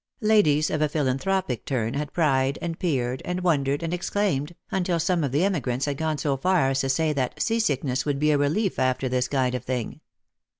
[0.23, 5.23] Ladies of a philanthropic turn had pried and peered and wondered and exclaimed, until some
[5.23, 8.31] of the emigrants had gone so far as to say that sea sickness would be
[8.31, 10.01] a relief after this kind of thing.